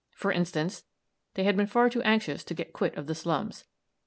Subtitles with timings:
[0.15, 0.83] For instance,
[1.35, 3.65] they had been far too anxious to get quit of the slums.